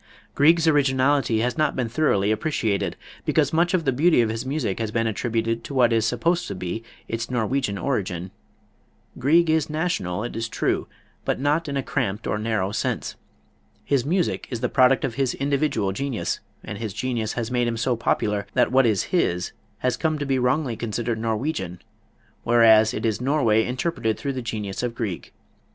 [0.33, 4.79] Grieg's originality has not been thoroughly appreciated, because much of the beauty of his music
[4.79, 8.31] has been attributed to what is supposed to be its Norwegian origin.
[9.19, 10.87] Grieg is national, it is true,
[11.23, 13.15] but not in a cramped or narrow sense.
[13.85, 17.77] His music is the product of his individual genius, and his genius has made him
[17.77, 19.51] so popular that what is his
[19.85, 21.79] has come to be wrongly considered Norwegian,
[22.43, 25.31] whereas it is Norway interpreted through the genius of Grieg.